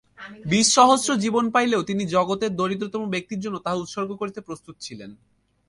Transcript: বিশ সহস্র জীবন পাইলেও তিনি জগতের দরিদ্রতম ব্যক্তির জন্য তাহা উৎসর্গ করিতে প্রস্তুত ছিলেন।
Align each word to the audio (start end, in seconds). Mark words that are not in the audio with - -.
বিশ 0.45 0.67
সহস্র 0.73 1.09
জীবন 1.15 1.45
পাইলেও 1.51 1.81
তিনি 1.83 2.03
জগতের 2.07 2.51
দরিদ্রতম 2.55 3.01
ব্যক্তির 3.09 3.39
জন্য 3.39 3.57
তাহা 3.59 3.81
উৎসর্গ 3.81 4.09
করিতে 4.15 4.39
প্রস্তুত 4.41 4.75
ছিলেন। 4.79 5.11